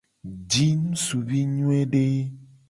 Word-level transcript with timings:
Ji 0.49 0.65
ngusuvi 0.81 1.39
nyoede. 1.55 2.03